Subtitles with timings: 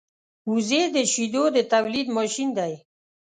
[0.51, 2.73] وزې د شیدو د تولېدو ماشین دی